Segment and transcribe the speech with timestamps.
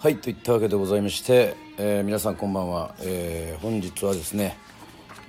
[0.00, 4.56] はいといったわけでございまして、えー皆さんこんばんは、えー本日はですね、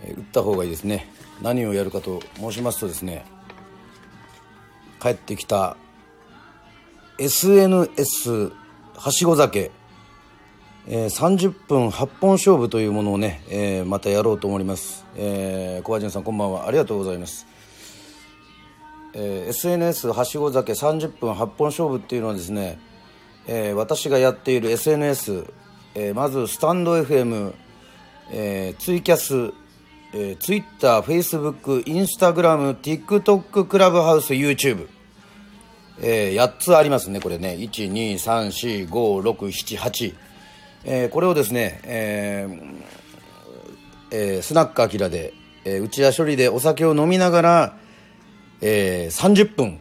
[0.06, 1.08] え打った方がいいですね。
[1.42, 3.26] 何をやるかと申しますとですね
[5.02, 5.76] 帰ってきた
[7.18, 8.52] SNS
[8.96, 9.72] はしご酒、
[10.88, 16.68] えー30分8本勝負というものをね、えまたやろうと思います、えー、小川淳さんこんばんは。
[16.68, 17.48] ありがとうございます。
[19.16, 22.78] えー SNS はしご酒30分8本勝負っていうのはですね、
[23.52, 25.44] えー私がやっている SNS、
[25.96, 27.54] えーまずスタンド FM、
[28.32, 29.52] えーツイキャス、
[30.14, 34.88] えー、ツイッター、フェイスブック、インスタグラム、TikTok、クラブハウス、YouTube、
[36.00, 40.16] えー8つありますね、これね、1、2、3、4、5、6、7、8、
[40.86, 42.84] えーこれをですね、えー
[44.12, 45.34] えースナックアキラで、
[45.66, 47.78] えー、内田処理でお酒を飲みながら、
[48.62, 49.80] えー30分、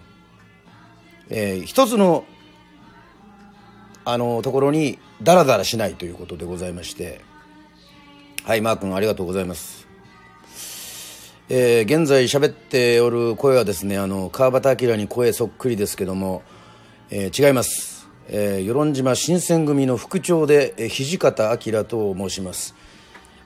[1.28, 2.24] えー一つの
[4.10, 7.20] あのところにダラダラしないということでございまして。
[8.44, 9.86] はいマー君ありがとうございます。
[11.50, 16.42] えー現在喋っておる声はですねあの川端明に声そっくりですけども、
[17.10, 22.74] えー違います、えー、与論島新選組の副長で、えー土方明と申します。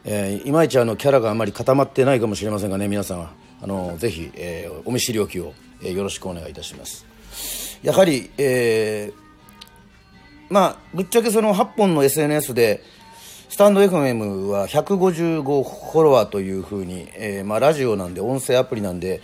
[0.05, 3.33] えーいまいちあのキャラがあまり固まってないかもしれませんがね皆さんは。
[3.61, 7.05] あのぜひ、えーお見知りおきを、えーよろしくお願いいたします。
[7.83, 9.22] やはり、えー
[10.53, 12.83] まあぶっちゃけその8本の SNS で
[13.48, 19.23] スタンド FM は155フォロワーというふうに、えーまあ、ラジオなんで音声アプリなんで、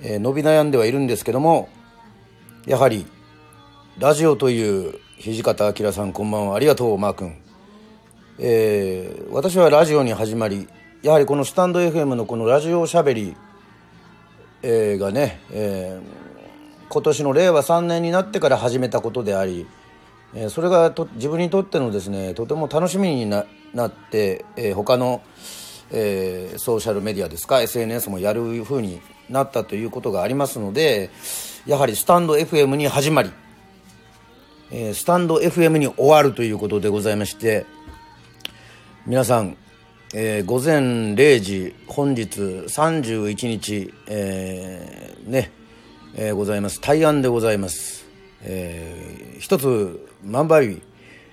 [0.00, 1.68] えー伸び悩んではいるんですけども
[2.64, 3.04] やはり
[3.98, 6.56] ラジオという土方明さんこんばんは。
[6.56, 7.36] ありがとうマー君。
[8.38, 10.66] えー私はラジオに始まり
[11.02, 13.36] やはりこのスタンド FM のこのラジオしゃべり、
[14.62, 16.24] えーがね、えー
[16.88, 19.66] 今年の令和3年になってから始めたことであり、
[20.34, 25.22] えーそれがと自分にとってのですねとても楽しみにななって、えー他の、
[25.90, 31.10] えーソーシャルメディアですか SNS もやるふうになったということがありますので
[31.66, 33.30] やはりスタンド FM に始まり、
[34.70, 37.66] えースタンド FM に終わるということでございまして
[39.06, 39.56] 皆さん、
[40.14, 45.52] えー午前0時本日31日、えーね、
[46.14, 46.80] えーございます。
[46.80, 48.06] 大安でございます、
[48.42, 50.82] えー一つ万倍日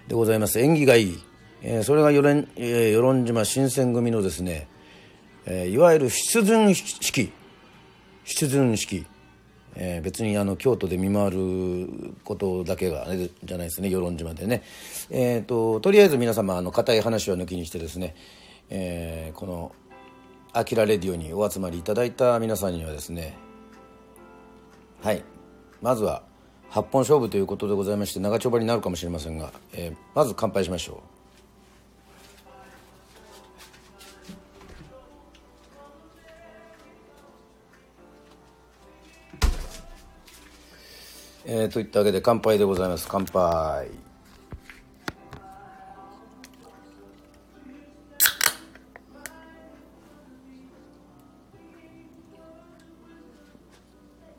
[0.07, 0.59] でございます。
[0.59, 1.19] 縁起がいい、
[1.62, 4.68] えーそれが与論,、えー与論島新選組のですね、
[5.46, 7.31] えーいわゆる出陣式。
[8.24, 9.06] 出陣式、
[9.75, 11.88] えー別にあの京都で見回る
[12.24, 13.90] ことだけがあれじゃないですね。
[13.90, 14.63] 与論島でね、
[15.09, 18.16] えー、ととりあえず皆様あの固い話は抜きにしてですね、
[18.69, 19.72] えーこの
[20.53, 23.38] 「あきらレディオ」にお集まりいただいた皆さんにはですね
[25.02, 25.23] はい。
[25.81, 26.23] まずは
[26.72, 30.98] 8本勝負ということでございまして長丁場になるかもしれませんが、えーまず乾杯しましょう。
[41.44, 43.06] えーといったわけで乾杯でございます。
[43.09, 43.90] 乾杯。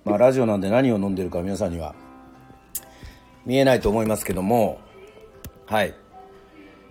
[0.05, 1.95] まあラジオなんで何を飲んでるか皆さんには
[3.45, 4.81] 見えないと思いますけども
[5.67, 5.95] はい。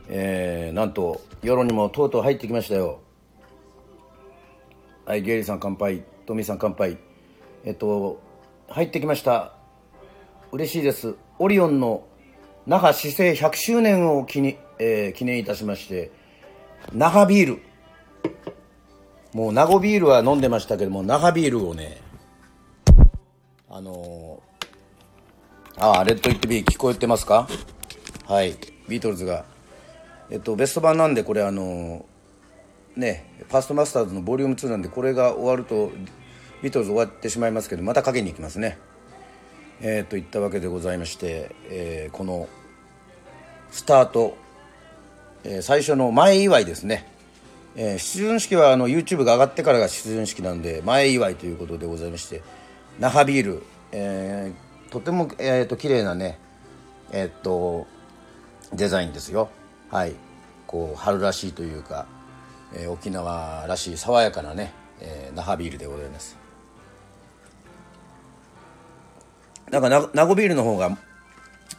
[0.10, 3.00] えー、なんと世論にもとうとう入ってきましたよ。
[5.06, 6.98] はいゲイリーさん乾杯トミーさん乾杯。
[7.64, 8.22] えっと
[8.68, 9.54] 入ってきました。
[10.52, 11.16] 嬉しいです。
[11.40, 12.08] オリオンの
[12.66, 16.12] 那覇市政100周年を記に、えー記念いたしまして
[16.92, 17.62] 那覇ビール。
[19.34, 22.02] もう名護ビールは飲んでましたけども那覇ビールをね
[23.70, 24.51] あのー、
[25.78, 27.48] ああレッド・イット・ビー聞こえてますか？
[28.28, 28.56] はい。
[28.88, 29.46] ビートルズが。
[30.30, 35.92] えっとベスト版なんでこれあのーねファーストマスターズのボリューム2なんでこれが終わると
[36.62, 38.78] ビートルズ終わってしまいますけどまたかけに行きますね。
[39.82, 42.48] えー、といったわけでございまして、えーこの
[43.72, 44.38] スタート、
[45.44, 47.08] えー最初の前祝いですね、
[47.76, 52.44] えー出陣式はあの YouTube が上がってからが出陣式なんで前祝いということでございまして
[53.00, 56.38] 那覇ビール、えーとても、えー、と綺麗なね
[57.12, 57.88] えっ、と
[58.74, 59.50] デザインですよ。
[59.90, 60.14] はい。
[60.66, 62.06] こう春らしいというか、
[62.74, 64.72] えー沖縄らしい爽やかなね、
[65.02, 66.38] えー那覇ビールでございます。
[69.70, 70.98] なんかな名護ビールの方が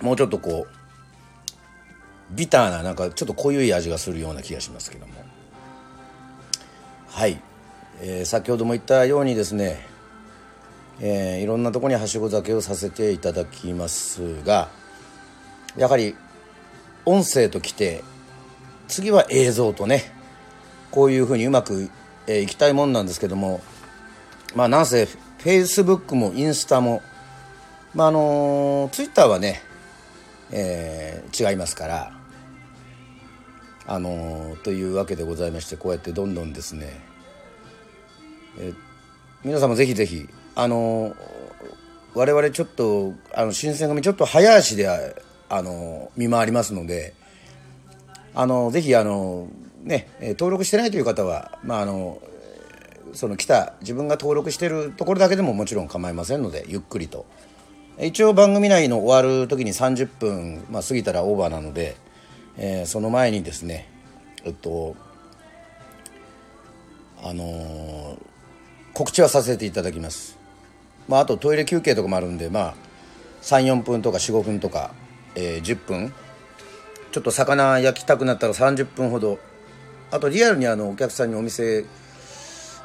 [0.01, 5.13] もうちょっとこうビターななんかちょっと濃い味がするような気がしますけども。
[7.09, 7.41] はい、
[8.01, 9.92] えー先ほども言ったようにですね、
[11.05, 14.71] えーいろんなとこにはしご酒をさせていただきますが
[15.77, 16.15] やはり
[17.05, 18.05] 音声ときて
[18.87, 20.13] 次は映像とね
[20.93, 21.91] こういうふうにうまく、
[22.29, 23.61] えー、いきたいもんなんですけども
[24.55, 27.03] まあなんせフェイスブックもインスタも
[27.95, 29.61] まああのツイッターはね、
[30.53, 32.13] えー、違いますから
[33.87, 37.01] あのというわけでございましてこうやってどんどんですね、
[38.59, 38.75] えー、
[39.43, 41.15] 皆さんもぜひぜひあの
[42.15, 44.89] 我々ちょっとあの新選組ちょっと早足で
[45.49, 47.15] あの見回りますので
[48.35, 49.49] あのぜひあの
[49.83, 52.21] ね登録してないという方はまああの
[53.15, 57.27] その来た自分が登録してるところだけでももちろん構いませんのでゆっくりと。
[58.01, 61.95] 一応番組内の終わる時に30分、まあ、過ぎたらオーバーなので、
[62.57, 63.87] えー、その前にですね
[64.45, 64.97] えっと
[67.23, 68.17] あのー、
[68.95, 70.42] 告知はさせていただきます。
[71.13, 72.75] まああとトイレ休憩とかもあるんでまあ
[73.43, 74.95] 34分とか45分とか、
[75.35, 76.13] えー、10分。
[77.11, 79.39] ちょっと魚焼きたくなったら30分ほど。
[80.11, 81.85] あとリアルにあのお客さんにお店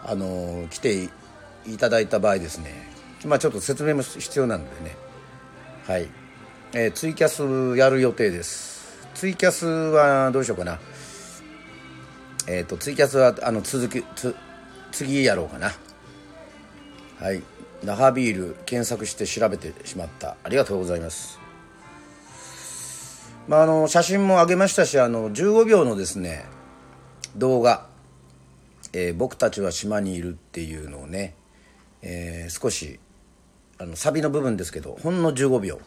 [0.03, 1.03] あの来て
[1.65, 2.89] いただいた場合ですね。
[3.25, 4.97] まあちょっと説明も必要なんでね。
[5.85, 6.09] はい、
[6.73, 9.07] えー、ツイキャスやる予定です。
[9.13, 10.79] ツイキャスはどうしようかな。
[12.45, 14.35] えっ、ー、とツイキャスはあの続きつ
[14.91, 15.71] 次やろうかな。
[17.21, 17.41] はい。
[17.87, 20.35] 那覇ビール検索して調べてしまった。
[20.43, 21.39] ありがとうございます。
[23.47, 26.43] まああの写真も上げましたしあの15秒のですね
[27.37, 27.87] 動画。
[28.91, 31.33] えー、僕たちは島にいる」っていうのをね、
[32.01, 32.99] えー、少し
[33.77, 35.79] あのサビの部分ですけどほんの15秒。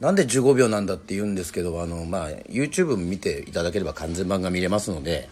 [0.00, 5.28] なんで15秒なんだって言うんですけどあの、まあ、YouTube 見ていただければ完全版が見れますので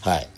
[0.00, 0.28] はい。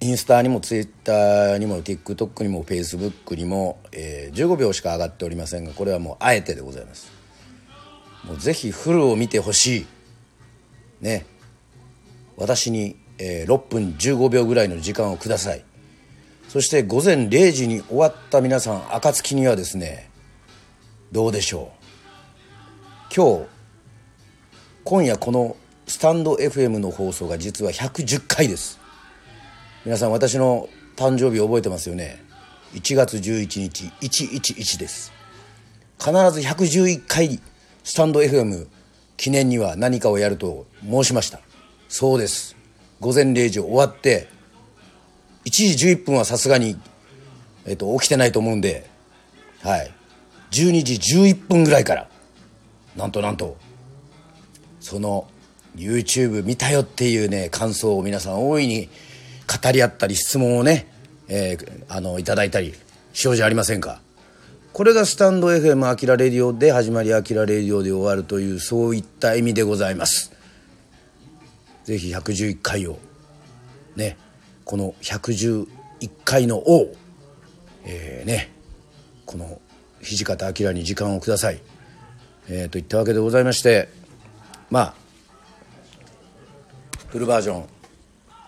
[0.00, 7.12] インスタにも Twitter にも TikTok にも Facebook にも、えー、15秒しか上がっておりませんがこれはもうあえてでございます。
[8.24, 9.86] もうぜひフルを見てほしい。
[11.00, 11.26] ね。
[12.36, 15.62] 私にえー、6分15秒ぐらいの時間をください。
[16.48, 20.10] そして午前0時に終わった皆さん暁にはですね
[21.12, 21.70] どうでしょ
[23.10, 23.14] う。
[23.14, 23.46] 今日
[24.84, 25.56] 今夜この
[25.86, 28.79] スタンド FM の放送が実は110回です。
[29.86, 32.22] 皆さん私の誕生日覚えてますよね
[32.74, 35.10] ？1月11日111です。
[35.98, 37.40] 必ず111回
[37.82, 38.66] スタンド FM
[39.16, 41.40] 記念には何かをやると申しました。
[41.88, 42.56] そうです。
[43.00, 44.28] 午前0時終わって
[45.46, 46.76] 1時11分はさすがに、
[47.64, 48.86] えっと、起きてないと思うんで
[49.62, 49.90] はい。
[50.50, 52.06] 12時11分ぐらいから
[52.96, 53.56] なんとなんと
[54.78, 55.26] その
[55.74, 58.90] YouTube 見たよっていうね感想を皆さん大いに
[59.50, 60.86] 語り合ったり質問をね、
[61.28, 62.74] えー、あのいただいたり
[63.12, 64.00] しようじゃありませんか。
[64.72, 70.32] これがスタンド FM アキラレディオで始まりアキラレディオで終わるというそういった意味でございます。
[71.84, 72.98] ぜひ111回を
[73.96, 74.16] ね
[74.64, 75.66] この111
[76.24, 76.94] 回の王
[77.84, 78.50] えー、ね
[79.26, 79.60] この
[80.02, 81.60] 土方明に時間をください、
[82.48, 83.88] えー、といったわけでございまして
[84.70, 84.94] まあ
[87.08, 87.66] フルバージョン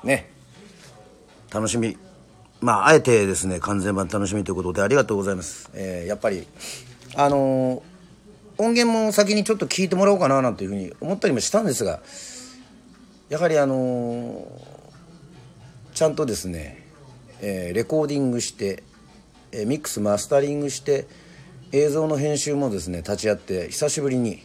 [0.05, 0.32] ね
[1.53, 1.97] 楽しみ。
[2.63, 6.47] まああえてですね完全版楽しみということでありがとうございます、えー、やっぱり
[7.17, 12.01] あのー、音源も先にちょっと聞いてもらおうかななんていうふうに思ったりもしたんですが
[13.29, 14.47] やはりあの
[15.93, 16.87] ちゃんとですね、
[17.41, 18.83] えー、レコーディングして、
[19.51, 21.07] え、ミックスマスタリングして
[21.73, 24.43] 映像の編集もですね立ち会って久しぶりに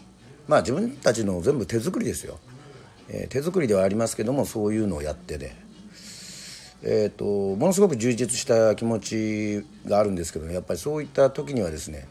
[0.47, 2.39] まあ自分たちの全部手作りですよ、
[3.09, 5.66] え、手作りではありますけどもそういうのをやってね。
[6.83, 12.07] えーと、ものすごく充実した気持ちがあるんですけど、やっぱりそういった時にはですね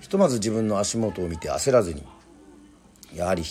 [0.00, 2.02] ひとまず自分の足元を見て焦らずに
[3.14, 3.42] やはり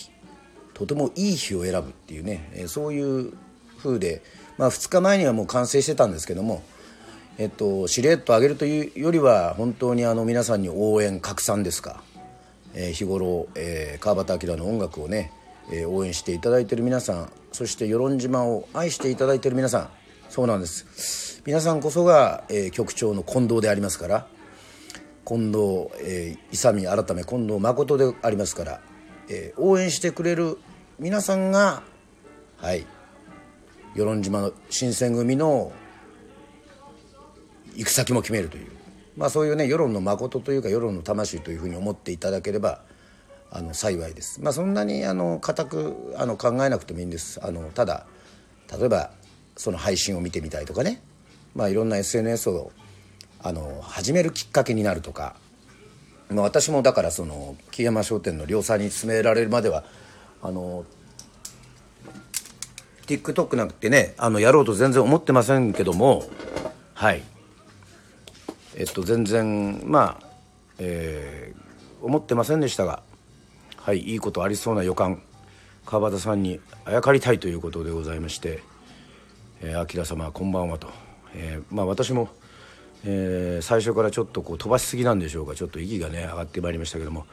[0.73, 3.33] とてもいい日を選ぶっていうね、えそういう
[3.79, 4.21] 風で、
[4.57, 6.63] まあ、2日前にはもう完成してたんですけども、
[7.39, 12.03] えっと、しれっと上げるというよりは本当にあの皆さんに応援拡散ですか、
[12.75, 15.31] えー、日頃、えー、川端明の音楽をね、
[15.71, 19.89] えー、応援していただいている皆さんそして与論島を愛していただいている皆さん
[20.29, 21.41] そうなんです。
[21.45, 24.27] 皆さんこそが、えー、局長の近藤でありますから
[25.25, 28.81] 近藤、えー、勇改め近藤誠でありますから、
[29.29, 30.57] えー、応援してくれる
[30.99, 31.83] 皆さんが
[32.57, 32.85] はい
[33.95, 35.71] 与論島の新選組の
[37.75, 38.67] 行く先も決めるという
[39.15, 42.81] まあそういうね世論の誠というか世論の魂というふうに思っていただければ
[43.51, 44.41] あの幸いです。
[44.41, 47.39] まあそんなにあの固くあの考えなくてもいいんです。
[47.43, 48.05] あのただ
[48.71, 49.11] 例えば
[49.55, 51.01] その配信を見てみたいとかね、
[51.55, 52.71] まあいろんな SNS を
[53.41, 55.35] あの始めるきっかけになるとか、
[56.29, 59.83] まあ、私もだからその木山商店の量産に進められるまでは
[60.41, 60.85] あの
[63.05, 66.23] TikTok なんてねあのやろうと全然思ってませんけども
[66.93, 67.23] はい
[68.75, 70.27] えっと全然まあ
[70.79, 73.01] えー、思ってませんでしたが
[73.87, 75.21] はいいいことありそうな予感。
[75.85, 78.61] 川端さんにあやかりたいということでございまして
[79.63, 80.89] 「えー、明様こんばんはと」
[81.33, 82.27] えー、まあ私も、
[83.05, 85.55] えー、最初からちょっとこう飛ばしすぎなんでしょうか。
[85.55, 87.27] ちょっと息がね上がってまいりましたけども。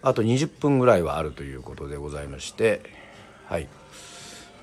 [0.00, 2.82] あと20分ぐらいはあるということでございまして。
[3.46, 3.66] はい。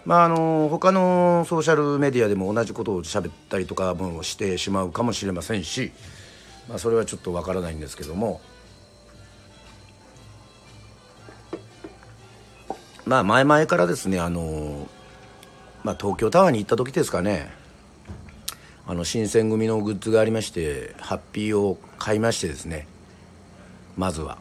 [0.05, 5.91] まああの他のソーシャルメディアでも同じことを喋ったりとかもしてしまうかもしれませんし、
[6.69, 8.39] まあ、それはちょっとわからないんですけども。
[13.07, 14.87] まあ前々からですねあの、
[15.85, 17.49] まあ、東京タワーに行った時ですかね。
[18.85, 22.85] あの新選組のグッズがありましてハッピーを買いましてですね。
[23.95, 24.37] まずは。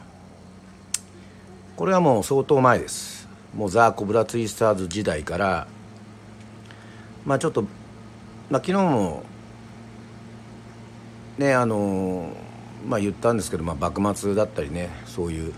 [1.77, 3.29] これはもう相当前です。
[3.55, 5.69] もうザ・コブラツイスターズ時代から。
[7.25, 7.63] まあちょっと、
[8.51, 9.23] まあ、昨日も
[11.39, 12.33] ねあの
[12.85, 15.53] まあ言ったんですけど、まあ、幕末だったりねそういう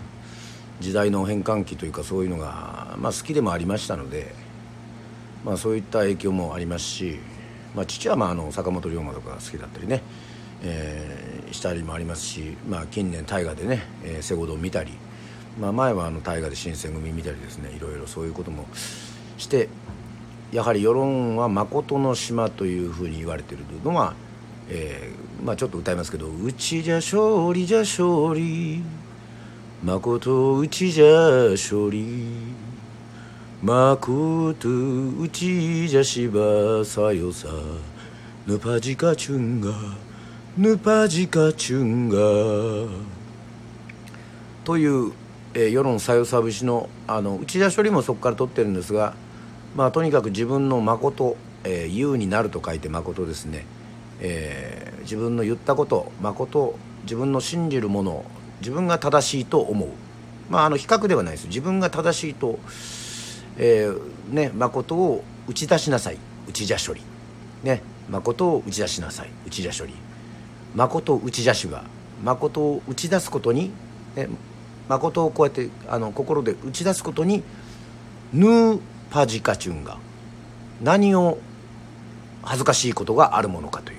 [0.79, 4.33] 時代の変換期というかそういうのが、まあ、好きでもありましたので、
[5.43, 7.19] まあ、そういった影響もありますし、
[7.75, 10.01] まあ、父はまああの坂本龍馬とか好きだったりね、
[10.63, 14.93] えー、したりもありますし、まあ、近年大河でね「えー、セゴドを見たり、
[15.59, 18.65] まあ、前はあの大河で新選組見たりですねいろいろそういうことも
[19.37, 19.67] して
[20.53, 24.15] やはり世論は誠の島というふうに言われているのは、
[24.69, 28.81] えーまあ、ちょっと歌いますけど「うちじゃ勝利じゃ勝利」
[29.81, 32.27] まことうちじゃ勝利
[33.63, 37.47] まことうちじゃしばさよさ。
[38.45, 39.71] ぬぱじかちゅんが
[40.57, 42.17] ぬぱじかちゅんが
[44.63, 45.13] という、
[45.53, 49.13] えー、世論さよさ節のあの内田処理もそこから取ってるんですが
[49.75, 53.65] まあとにかく自分の誠、えー、優になると書いて誠ですね、
[54.19, 58.25] えー、自分の言ったこと誠自分の信じるもの
[58.59, 59.89] 自分が正しいと思う。
[60.49, 61.47] まああの比較ではないです。
[61.47, 62.59] 自分が正しいと、
[63.57, 66.17] えー、ね誠を打ち出しなさい。
[66.47, 67.01] 内じゃ処理。
[67.63, 69.29] ね誠を打ち出しなさい。
[69.45, 69.93] 内じゃ処理。
[70.75, 71.83] 誠を打ち出しは
[72.23, 73.71] 誠を打ち出すことに、
[74.15, 74.27] ね、
[74.87, 77.43] 誠をこうやってあの心で打ち出すことに
[78.33, 79.97] ヌーパジカチュンが
[80.81, 81.39] 何を
[82.43, 83.97] 恥ずかしいことがあるものかという、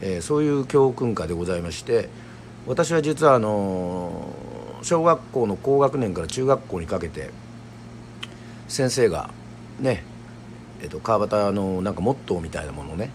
[0.00, 2.08] えー、そういう教訓歌でございまして
[2.66, 4.34] 私は実はあの
[4.82, 7.30] 小学校の高学年から中学校にかけて
[8.68, 9.30] 先生が
[9.80, 10.02] ね
[10.82, 13.10] えっと、川端のなんかモットーみたいなものをね、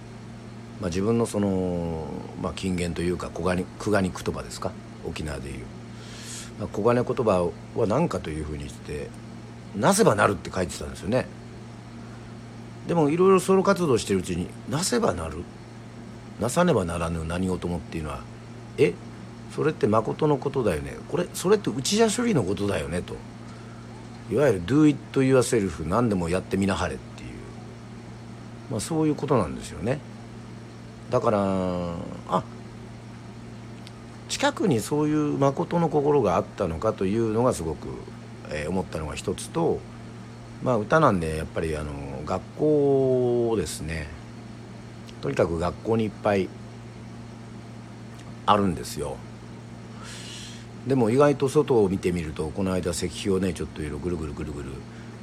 [0.79, 2.05] まあ、自分のその、
[2.41, 4.71] まあ、金言というか小金久我に言葉ですか？
[5.05, 5.65] 沖縄でいう、
[6.59, 9.09] まあ、小金言葉は何かというふうにして
[9.77, 11.27] 「なせばなる」って書いてたんですよね。
[12.87, 15.43] でもいろいろソロ活動してるうちに「なせばなる」
[16.41, 18.21] 「なさねばならぬ何事も」っていうのは
[18.79, 18.95] え？
[19.55, 20.95] それって誠のことだよね。
[21.09, 23.15] これそれって内社処理のことだよねと。
[24.31, 27.29] いわゆる「do it yourself」何でもやってみなはれっていう、
[28.71, 29.99] まあ、そういうことなんですよね。
[31.09, 31.39] だから
[32.29, 32.43] あ
[34.29, 37.89] 近くにそういう誠の心があったのかというのがすごく、
[38.49, 39.79] えー、思ったのが一つと
[40.63, 41.91] まあ歌なんでやっぱりあの
[42.25, 44.07] 学校ですね。
[45.21, 46.47] とにかく学校にいっぱい
[48.45, 49.17] あるんですよ。
[50.87, 54.69] でも意外と外を見てみるとこの間石碑をねちょっといろいろぐるぐるぐるぐる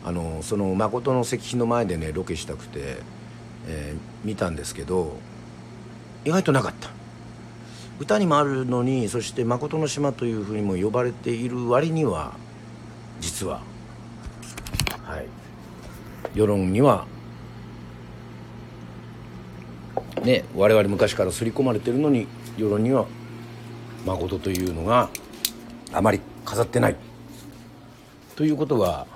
[0.05, 2.99] あのその誠の石碑の前でねロケしたくて、
[3.67, 5.17] えー、見たんですけど
[6.25, 6.99] 意外となかった。
[8.01, 12.35] 歌にもあるのにそして誠の島というふうにも呼ばれている割には
[13.21, 13.61] 実は
[15.03, 15.27] はい
[16.35, 17.07] 世論には
[20.23, 23.07] ね我々昔から刷り込まれてるのに世論には
[24.07, 25.11] 誠というのが
[25.93, 26.97] あまり飾ってない。
[28.37, 29.07] ということは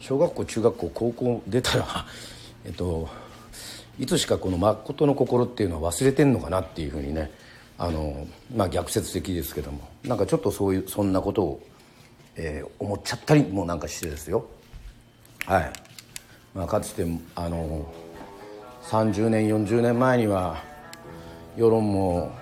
[0.00, 2.06] 小学校中学校高校出たら
[2.64, 3.08] えっと
[3.98, 7.30] いつしかこの誠の心っていうのは忘れてんのかなっていうふうにね
[7.78, 9.92] あのまあ逆説的ですけども。
[10.04, 11.62] なんかちょっとそういうそんなことを、
[12.34, 14.44] えー、思っちゃったりもなんかしてですよ。
[15.46, 15.72] はい、
[16.54, 17.86] まあ、かつてあの
[18.84, 20.62] 30年40年前には
[21.56, 22.32] 世論も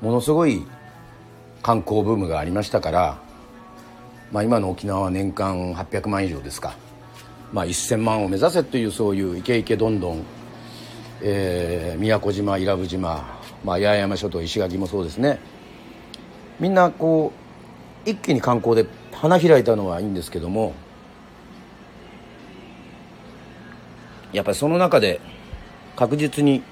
[0.00, 0.66] ものすごい
[1.66, 3.18] 観光ブームがありましたから、
[4.30, 6.76] まあ、今の沖縄は年間800万以上ですか、
[7.52, 10.22] まあ、1000万を目指せというそういうイケイケどんどん、
[11.22, 15.40] えー、宮古島伊良部島、まあ、八重山諸島石垣もそうですね、
[16.60, 17.32] みんなこ
[18.06, 20.72] う一気に観光で花開いたのはいいんですけども
[24.32, 25.20] やっぱりその中で
[25.96, 26.62] 確実に、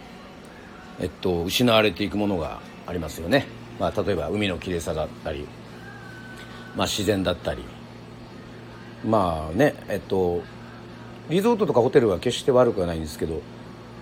[1.00, 3.48] えっと、失われていくものがありますよね、
[3.78, 5.46] まあ、例えば海のきれいさだったり、
[6.76, 7.64] まあ、自然だったり。
[9.04, 10.42] まあねえっと
[11.28, 13.42] リゾートとかホテルは決して悪くはないんですけど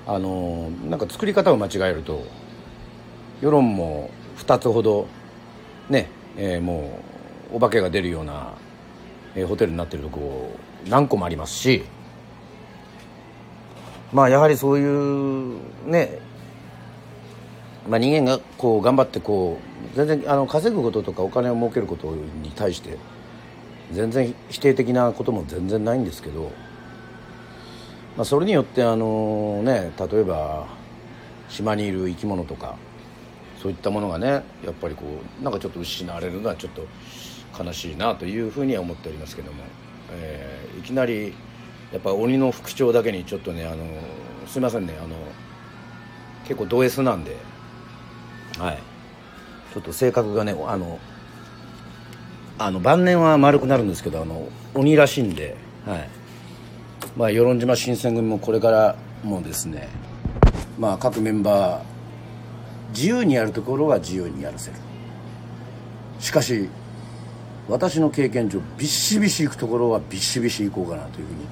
[0.07, 2.25] あのなんか作り方を間違えると
[3.41, 5.07] 世論も2つほど
[5.89, 7.01] ね、えー、も
[7.53, 8.55] うお化けが出るような、
[9.35, 10.57] えー、ホテルになってるとこ
[10.89, 11.85] 何個もありますし
[14.13, 16.19] まあやはりそういうね
[17.89, 19.59] まあ、人間がこう頑張ってこ
[19.93, 22.97] う全然あの稼ぐこととかお金を儲けることに対して
[23.91, 26.53] 全然否定的なことも全然ないんですけど、
[28.17, 30.67] まあ、それによってあのね例えば
[31.49, 32.77] 島にいる生き物とか
[33.61, 34.29] そういったものがね
[34.65, 35.05] やっぱりこ
[35.41, 36.87] うなんかちょっと失われるのはちょっと
[37.63, 39.63] 悲しいなというふうには思っておりますけども、
[40.13, 41.35] えー、いきなり
[41.93, 43.85] やっぱ鬼の副長だけにちょっとねあの
[44.47, 45.17] すいませんねあの
[46.45, 47.37] 結構ド S なんで
[48.63, 48.79] はい。
[49.75, 51.01] ちょっと性格がねあの
[52.59, 56.09] あの晩年は丸くなるんですけどあの鬼らしいんではい。
[57.17, 59.89] まあ与論島新選組もこれからもですね
[60.79, 61.85] まあ各メンバー
[62.91, 64.77] 自由にやるところは自由にやらせる。
[66.21, 66.69] しかし
[67.69, 71.47] 私の経験上ビシビシ行くところはビシビシ行こうかなというふうに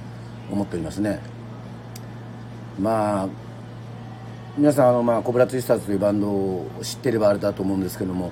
[0.51, 1.19] 思っておりますね。
[2.79, 3.29] まあ
[4.57, 8.31] 皆さんあの、まあ、コブラツイスターズというバンドを知ってればあれだと思うんですけども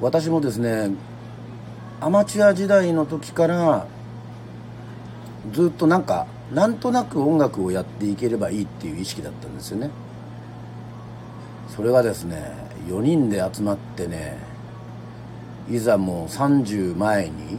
[0.00, 0.90] 私もですね
[2.00, 3.88] アマチュア時代の時から
[5.52, 9.90] ずっとなんかなんとなく音楽をやっていければいいっていう意識だったんですよね。
[11.68, 12.52] それがですね
[12.86, 14.38] 4人で集まってね
[15.68, 17.58] いざもう30前に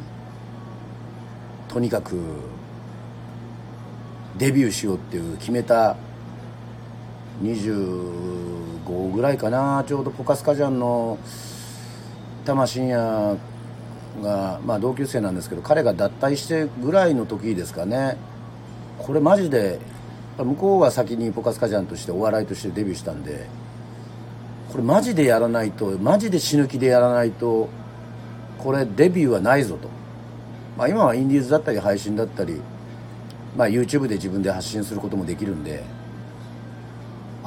[1.67, 2.18] とにかく
[4.37, 5.98] デビューしようっていう決めた
[7.41, 9.83] 25ぐらいかな。
[9.87, 11.17] ちょうどポカスカジャンの
[12.45, 13.37] 玉真也
[14.21, 18.17] が、まあ、同級生なんですけど彼が脱退してぐらいの時ですかね。
[19.00, 19.79] これマジで
[20.37, 23.47] 向こうが先にポカスカジャンとしてお笑いとしてデビューしたんで
[24.71, 27.69] これマジでやらないとマジで死ぬ気でやらないと
[28.57, 29.89] これデビューはないぞと、
[30.77, 32.59] まあ、今はインディーズだったり配信だったり、
[33.55, 35.83] まあ、YouTube で自分で発信することもできるんで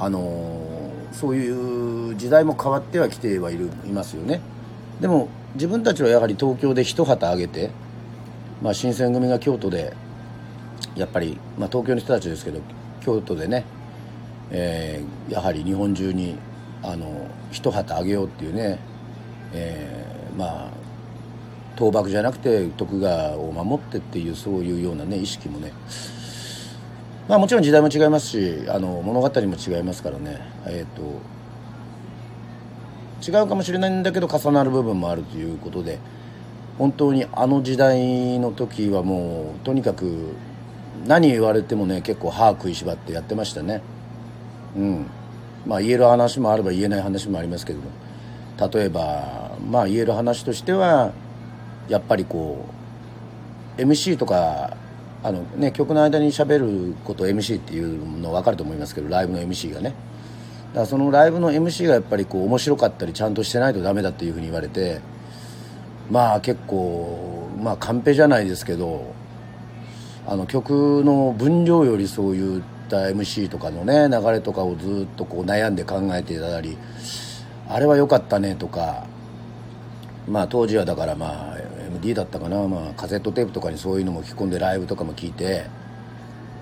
[0.03, 4.41] あの、そういう時代も変わってはきてはいるいますよね。
[5.01, 7.71] でも自分たちはやはり東京で一旗揚げて、
[8.63, 9.95] まあ、新選組が京都で
[10.95, 12.61] やっぱり、まあ、東京の人たちですけど
[13.01, 13.65] 京都でね、
[14.51, 16.39] えー、やはり日本中に
[16.83, 18.79] あの一旗あげようっていうね、
[19.53, 20.71] えー、まあ
[21.79, 25.73] 倒幕じゃなくて徳川を守ってっていうそういうようなね意識もね
[27.31, 30.41] まあもちろん時代も違いますしあの物語も違いますからね。
[30.67, 31.21] えっ、ー、と
[33.31, 36.01] 違うかもしれないんだけど重なる部分もあるということで
[36.77, 40.35] 本当にあの時代の時はもうとにかく
[41.07, 43.81] 何言われてもね結構歯食いしばってやってましたね。
[44.77, 45.07] うん。
[45.67, 47.85] まあ言える話もあれば言えない話もありますけども。
[48.73, 51.13] 例えばまあ言える話としては
[51.89, 52.67] やっぱりこ
[53.79, 54.77] う MC とか
[55.23, 59.95] あのね曲の間にしゃべること MC っていうの分かると思いますけどライブの MC がね。
[60.71, 65.01] だからそのライブの MC がやっぱりこう面白かったりちゃんとしてないとダメだっていうふうに言われて
[66.11, 69.13] まあ結構まあカンペじゃないですけど
[70.27, 76.79] あの曲の分量よりそういった MC とかのね流れとかをずっとこう悩んで考えていたり
[77.69, 79.07] あれは良かったねとか
[80.29, 85.67] まあ当時はだからまあ MD だったかな、まあ、カセットテープとかにそういうのも聞き込んでライブとかも聞いて、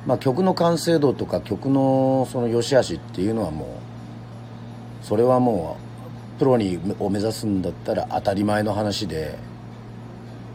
[0.06, 3.80] まあ、曲の完成度とか曲のその良し悪しっていうのはも
[5.02, 5.76] うそれはも
[6.36, 9.48] うプロにを目指すんだったら当たり前の話で。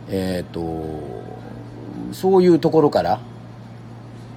[0.10, 3.20] えっ、ー、とそういうところから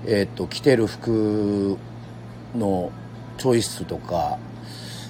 [0.06, 1.76] えっ、ー、と着てる服
[2.56, 2.90] の
[3.38, 4.38] チョイスとか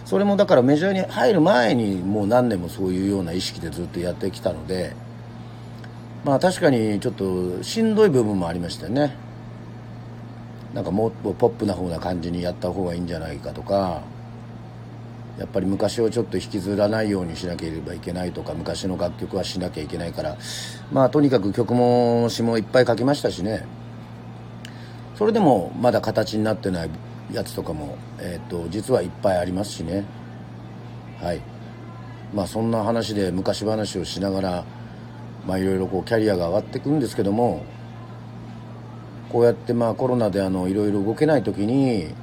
[0.05, 4.95] それもだからメジャーに入る前にもう何年もそういうような意識でずっとやってきたので
[6.27, 9.15] まあ確かにちょっとしんどい部分もありましたよね。
[10.75, 14.03] なんかもっとポップな方な感じにやった方がいいんじゃないかとか。
[15.39, 20.37] やっぱり昔をちょっと引きずらないようにしなければいけないとか昔の楽曲はしなきゃいけないから。
[20.91, 23.65] まあとにかく曲も詞もいっぱい書きましたしね。
[25.15, 26.91] それでもまだ形になってない
[27.33, 30.05] やつとかも、えーと、実はいっぱいありますしね。
[31.21, 31.41] はい。
[32.35, 34.65] まあそんな話で昔話をしながら
[35.47, 37.65] まあいろいろこうキャリアが上がっていくんですけども
[39.31, 42.15] こうやってまあコロナであのいろいろ動けない時に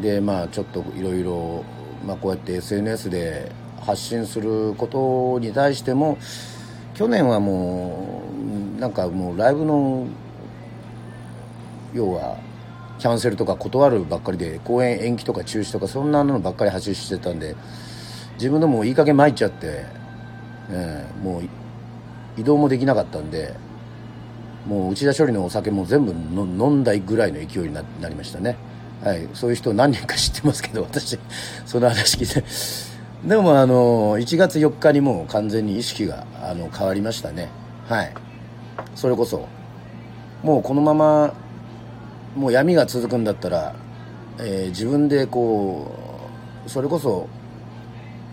[0.00, 1.64] でまあちょっといろいろ
[2.06, 6.18] まあこうやって SNS で発信することに対しても
[6.94, 8.22] 去年はも
[8.76, 10.06] うなんかもうライブの
[11.92, 12.38] 要は
[12.98, 17.56] キャンセルとか断るばっかりで公演延期とか中止とかそんなのばっかり発信してたんで
[18.34, 19.84] 自分でもいい加減参っちゃって、
[20.70, 21.42] えー、もう
[22.36, 23.54] 移動もできなかったんで
[24.66, 28.56] もう内田処理のお酒も全部飲んだぐらいの勢いになりましたね。
[29.02, 29.28] はい。
[29.34, 31.18] そういう人何人か知ってますけど私
[31.66, 32.42] その話聞いて。
[33.28, 37.50] でもあの1月4日にもう完全に意識があの変わりましたね。
[37.88, 38.14] はい。
[38.94, 39.46] それこそ
[40.42, 41.34] もうこのまま
[42.34, 43.74] もう闇が続くんだったら、
[44.38, 45.94] えー、自分でこ
[46.66, 47.28] うそれこそ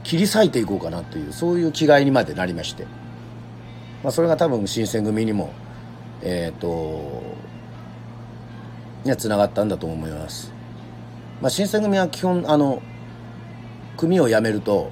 [0.03, 2.85] 切り裂いていこうかなというそういう気概にまでなりまして、
[4.03, 5.51] まあ、それが多分新選組にも
[6.21, 7.21] えっ、ー、と
[9.03, 10.51] にはつながったんだと思います、
[11.41, 12.81] まあ、新選組は基本あの
[13.97, 14.91] 組を辞めると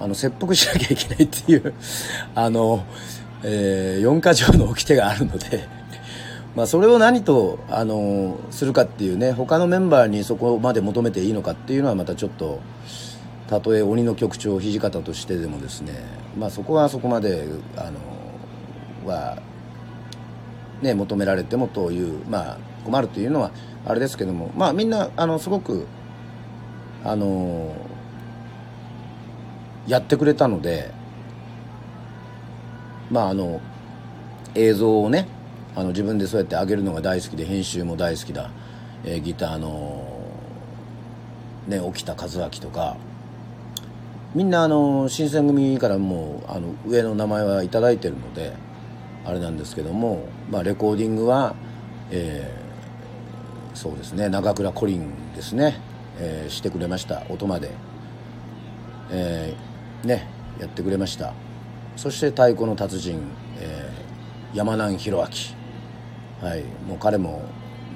[0.00, 1.74] あの切腹しなきゃいけないっていう
[2.34, 2.84] あの、
[3.42, 5.66] えー、4か条の掟があるので
[6.56, 12.60] まあそれを何とあのするかっていうね他のメンバーにそこまで求めていいのかっていうのはまたちょっと
[13.48, 15.92] たとえ鬼の局長土方としてでもですね
[16.38, 17.92] まあそこはそこまであの
[19.04, 19.42] は
[20.80, 23.50] ね求められてもというまあ困るというのは
[23.86, 25.86] あれですけどもまあみんなあのすごく
[27.04, 27.74] あの
[29.86, 30.92] やってくれたので
[33.10, 33.60] まああの
[34.54, 35.26] 映像をね
[35.74, 38.50] あの自分でそうやって上げるのが大好きで編集も大好きだ、
[39.04, 40.22] えー、ギターの
[41.66, 42.96] ね沖田和明とか
[44.34, 48.54] みんなあの新選組からもうあの上の名前は頂いてるので
[49.24, 51.54] あれなんですけども、まあ、レコーディングは、
[52.10, 55.80] えー、そうですね長倉コリンですね、
[56.18, 57.70] えー、してくれました音まで、
[59.10, 60.28] えー、ね
[60.60, 61.32] やってくれました。
[61.96, 63.20] そして太鼓の達人、
[63.58, 65.28] えー、山南弘
[66.42, 66.46] 明。
[66.46, 67.42] はいもう彼も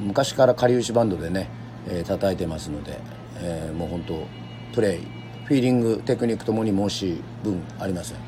[0.01, 1.49] 昔からかりゆしバンドでね、
[1.89, 3.01] えー、叩いてますので、
[3.39, 4.27] えー、もう本当
[4.75, 5.01] プレイ
[5.45, 8.26] フィーリングテクニックともに申し分ありません。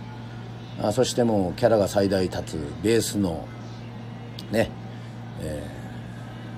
[0.80, 3.46] あそしてもうキャラが最大立つベースの
[4.52, 4.70] ね、
[5.40, 5.62] え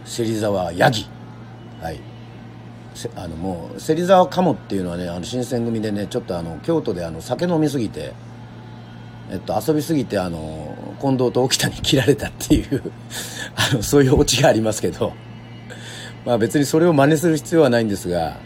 [0.05, 1.07] ー、芹沢ヤギ。
[1.81, 2.01] はい。
[3.17, 8.13] あのもう芹沢鴨っていうのはねあの新選組でねちょっとあの京都であの酒飲みすぎて
[9.31, 12.93] えっと、遊びすぎてあの近藤と沖田に切られたっていう
[13.55, 15.13] あのそういうオチがありますけど。
[16.25, 18.37] まあ別にそれを真似する必要はないんですが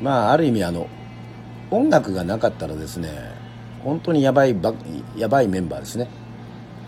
[0.00, 0.86] まあある意味あの
[1.70, 3.10] 音楽がなかったらですね
[3.84, 4.74] 本当にやばいば
[5.16, 6.08] やばいメンバーですね。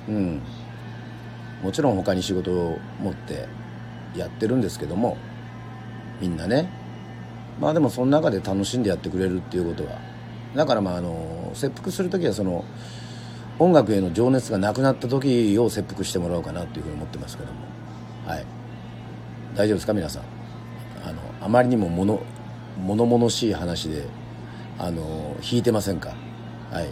[0.09, 0.41] うん。
[1.63, 3.49] もちろん他に仕事を持って
[4.17, 5.17] やってるんですけども
[6.21, 6.69] みんなね。
[7.61, 9.99] まあでもその中で楽しんでやってくれるっていうことは。
[10.55, 12.65] だからまああの切腹する時はその
[13.59, 17.59] 音楽への情熱がなくなった時を切腹してもらおうかなっていうふうに思ってますけども。
[18.27, 18.45] はい。
[19.55, 20.23] 大丈夫ですか皆さん？
[21.09, 22.21] あのあまりにも物
[22.79, 24.05] 物々しい話で
[24.79, 26.15] あの引いてませんか？
[26.75, 26.89] はい。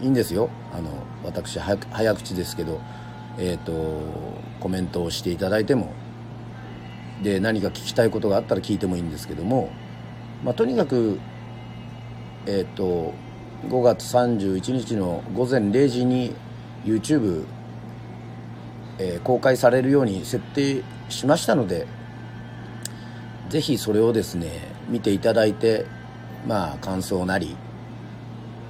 [0.00, 0.48] いいんですよ。
[0.72, 0.90] あの
[1.24, 2.80] 私早口ですけど
[3.36, 3.72] え、ー、と
[4.60, 5.92] コメントをしていただいても。
[7.22, 9.72] で何か聞きたいことがあったら聞いてもいいんですけども、
[10.44, 11.18] まあ、とにかく
[12.46, 13.12] え、ー、と
[13.68, 16.32] 5月31日の午前0時に
[16.84, 17.44] YouTube、
[19.00, 21.88] えー、公開されるように設定しましたので
[23.48, 24.48] ぜひそれをですね
[24.88, 25.86] 見ていただいて
[26.46, 27.56] まあ感想なり、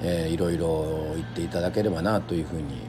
[0.02, 2.82] えー、いろいろ言っていただければなというふうに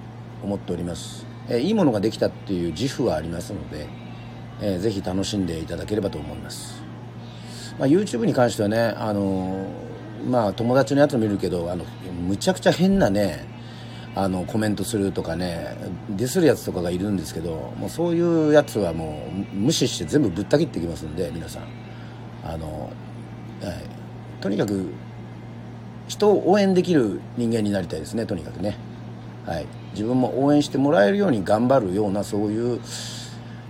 [0.44, 3.88] 思っております、えー、いいものができたっていう自負はありますので、
[4.62, 6.82] えー、ぜひ楽しんでいただければと思います、
[7.78, 9.66] まあ、YouTube に関してはねあの
[10.28, 11.86] まあ友達のやつ見るけどあの
[12.28, 13.48] むちゃくちゃ変なね
[14.16, 15.78] あのコメントするとかね
[16.10, 21.64] ディスるやつとかがいるんですけどもうそういうやつはもう無視して全部ぶった切ってきますんで皆さん。
[22.44, 22.92] あの、
[23.62, 23.76] はい、
[24.42, 24.92] とにかく
[26.10, 28.76] 人を応援できる人間になりたいですねとにかくね、
[29.46, 32.82] はい、自分も応援してもらえるように頑張るようなそういう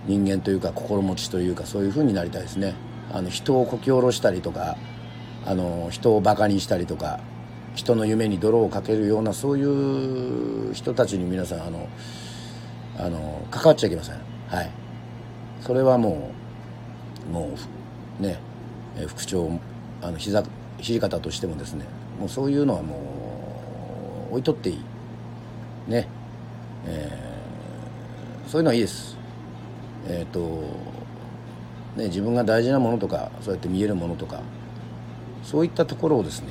[0.06, 2.74] 人間というか心持ちというかそういう風になりたいですね。
[3.12, 4.76] あの人をこき下ろしたりとか
[5.44, 7.20] あの人をバカにしたりとか
[7.74, 11.88] 人の夢に泥をかけるようなそういう人たちに皆さんあの
[12.98, 14.14] あの関わっちゃいけません。
[14.48, 14.70] はい。
[15.60, 16.32] それはも
[17.28, 17.50] うも
[18.20, 18.38] うね
[19.08, 19.60] 副長
[20.00, 20.42] あの膝
[20.78, 21.84] 土方としてもですね
[22.20, 22.96] もうそういうのはも
[24.30, 24.84] う置いとっていい
[25.88, 26.06] ね
[26.86, 29.16] えー、そういうのはいいです
[30.06, 30.40] えっ、ー、と
[31.96, 34.40] ね自分が大事なものとかそうやって見えるものとか
[35.42, 36.48] そういったところをですね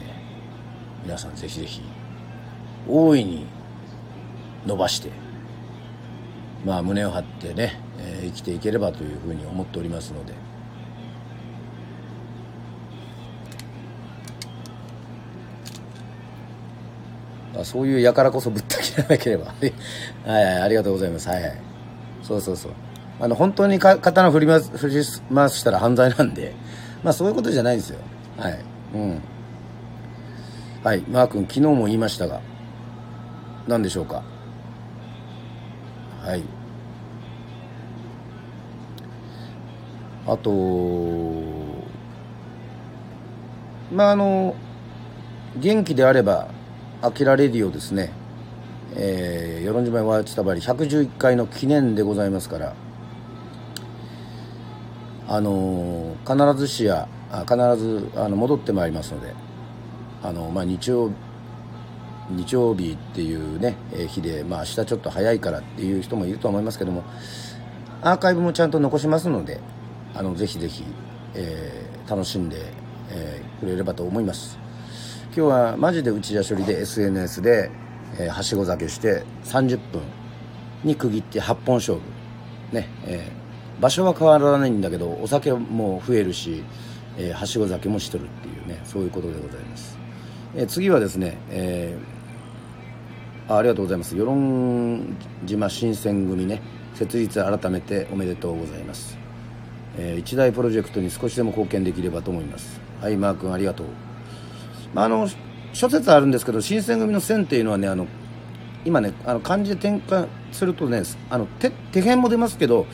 [1.03, 1.81] 皆さんぜひぜひ
[2.87, 3.47] 大いに
[4.65, 5.11] 伸ばして
[6.65, 10.33] まあ胸を張ってね、えー、生きていければというふうに思っておりますので。
[17.61, 19.45] あそういうやからこそぶった切らなければ。
[20.25, 21.27] はい、はい、ありがとうございます。
[21.29, 21.57] はいはい。
[22.23, 22.71] そうそうそう。
[23.21, 24.95] あの本当にか刀振り回振り
[25.33, 26.53] 回したら犯罪なんで
[27.03, 27.99] まあそういうことじゃないですよ。
[28.37, 28.59] はい。
[28.93, 29.21] うん。
[30.83, 32.39] はいマー君昨日も言いましたが
[33.67, 34.23] 何でしょうか？
[36.23, 36.43] はい。
[40.27, 40.51] あと
[43.91, 44.55] まああの
[45.57, 46.47] 元気であれば
[47.01, 48.11] アキラレディオですね、
[48.93, 52.75] えー、与論島ワーチタバリ111回の記念でございますから。
[55.31, 59.35] あのー、必ずしやあ必ずあの戻ってまいりますので
[60.23, 61.11] あの、まあ、日曜
[62.31, 67.03] 日曜日っていうね、えー、日で、まあ、明日ちょっと早いからっていう人もいると思いますけども
[68.01, 69.59] アーカイブもちゃんと残しますので
[70.15, 70.83] あのぜひぜひ、
[71.35, 72.57] えー、楽しんで、
[73.11, 74.68] えー、くれればと思います。
[75.31, 77.69] 今日はマジで内田処理で SNS で、
[78.17, 80.01] えー、はしご酒して30分
[80.83, 82.01] に区切って8本勝負。
[82.75, 86.63] ね、えー、場所は変わらないんだけどお酒も増えるし、
[87.15, 89.99] えー、はしご酒もしとるっていうねそういうことでございます、
[90.55, 94.15] えー、次はですね、えー、あありがとうございます。
[94.15, 95.15] 与論
[95.45, 96.59] 島新選組ね
[96.95, 99.15] 設立改めておめでとうございます、
[99.95, 102.81] えー、一大プロジェクトに少しでも貢献できればと思います。
[102.99, 103.87] はいマー君ありがとう、
[104.95, 105.29] あ、あの
[105.73, 108.07] 諸説あるんですけど新選組の線っていうのはねあの
[108.85, 112.87] 今ねあの漢字で転換するとねあの手手編も出ますけど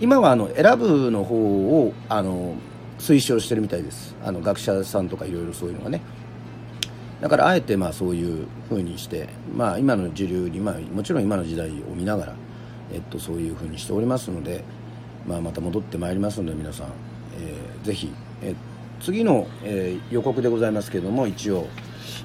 [0.00, 2.54] 今はあの選ぶの方をあの
[2.98, 4.14] 推奨してるみたいです。
[4.24, 6.00] あの学者さんとかいろいろそういうのがね。
[7.20, 12.34] だからあえてまあそういうふうにして、まあ、今の時流に、まあ、もちろん今の時代を見ながら、
[12.92, 14.64] えっと、そういうふうにしておりますので、
[15.26, 16.88] まあ、また戻ってまいりますので皆さん、
[17.40, 18.54] えー、ぜひ、え
[19.00, 21.68] 次の、えー、予告でございますけども一応、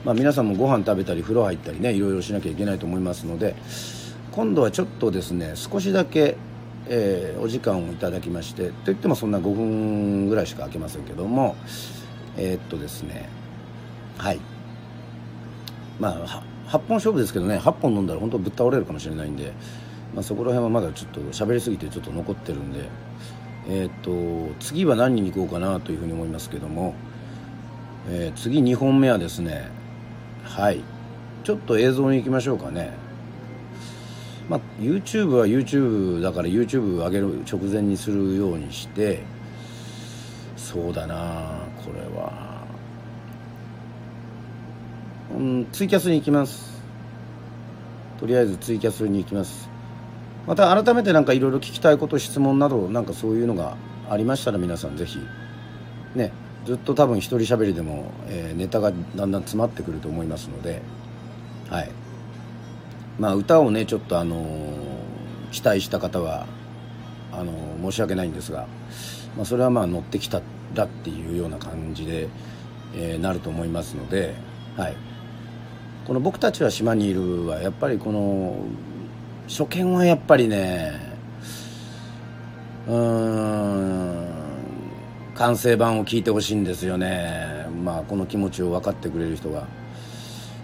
[0.03, 3.55] まあ、皆さんもご飯食べたり風呂入ったりねいろいろしなきゃいけないと思いますので
[4.31, 6.37] 今度はちょっとですね少しだけ
[6.87, 11.55] えー、お時間をいただきましてといってもそんな5分ぐらいしか空けませんけども
[12.37, 13.29] えー、っとですね
[14.17, 14.39] はい。
[15.99, 19.53] まあ8本勝負ですけどね8本飲んだら本当ぶっ倒れるかもしれないんで、
[20.15, 22.89] まあ、そこら辺はまだちょっと喋りすぎてちょっと残ってるんで
[23.67, 26.95] えー、っと次は何に行こうかなというふうに思いますけども、
[28.09, 29.69] え次2本目はですね
[30.43, 30.81] はい。
[31.43, 32.91] ちょっと映像に行きましょうかね。
[34.49, 39.23] まあ、YouTube は YouTube だから YouTube 上げる直前にするようにして
[40.57, 42.65] そうだなこれは。
[45.37, 46.81] うんツイキャスに行きます。
[48.19, 49.69] とりあえずツイキャスに行きます。
[50.47, 53.77] また改めて何かいろいろ聞きたいこと質問などなんかそういうのが
[54.09, 55.19] ありましたら皆さんぜひ
[56.15, 56.31] ね
[56.65, 60.81] ずっと多分一人喋りでも、えー、ネタがだんだん詰まってくると思いますので
[61.69, 61.91] はい。
[63.17, 64.45] まあ、歌をねちょっとあの
[65.51, 66.47] 期待した方は
[67.31, 68.67] あの申し訳ないんですが、
[69.37, 70.41] まあ、それはまあ乗ってきた
[70.73, 72.27] らっていうような感じで、
[72.93, 74.35] えー、なると思いますので、
[74.75, 74.95] はい、
[76.05, 78.55] この「僕たちは島にいる」はやっぱりこの
[79.51, 80.93] 初見はやっぱりね
[82.87, 84.27] うん
[85.35, 87.67] 完成版を聞いてほしいんですよね。
[87.83, 89.67] まあこの気持ちを分かってくれる人が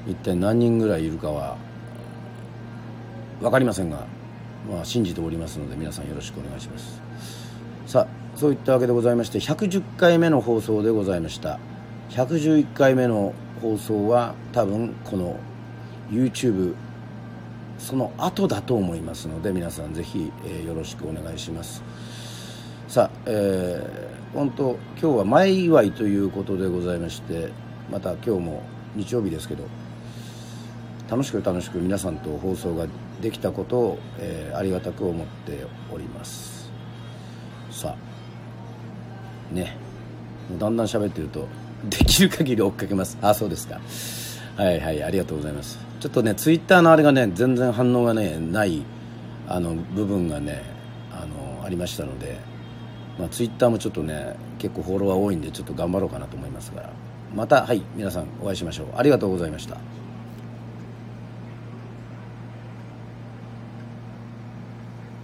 [0.08, 1.58] 一体何人ぐらいいるかは
[3.42, 4.06] 分かりませんが、
[4.72, 7.02] まあ、信じておりますので皆さんよろしくお願いします。
[7.88, 11.60] さあそういったわけでございまして110回目の放送でございました。
[12.12, 15.38] 111回目の放送は多分この
[16.10, 16.74] YouTube
[17.78, 21.84] その後だと思いますので皆さんぜひ、え、よろしくお願いします。
[22.88, 27.50] さあ、えー、本当今日は前祝いということでございまして
[27.92, 28.64] また今日も
[28.96, 29.66] 日曜日ですけど
[31.10, 32.88] 楽しく楽しく皆さんと放送が
[33.22, 36.72] できたことを、えー、ありがたく思っております。
[37.72, 37.96] さ
[39.52, 39.78] あね
[40.58, 41.48] だんだん喋ってると
[41.90, 43.18] できる限り追っかけます。
[43.22, 43.82] あそうですか。
[44.56, 45.87] はいはいありがとうございます。
[46.00, 48.84] ちょっとねツイッターのあれがね全然反応がねない
[49.48, 50.62] あの部分がね
[51.12, 52.38] あのありましたので、
[53.18, 56.90] まあ、ツイッターもちょっとね結構フォロワー多いんでちょっと頑張ろうかなと思いますが。
[57.36, 58.88] またはい皆さんお会いしましょう。
[58.96, 59.97] ありがとうございました。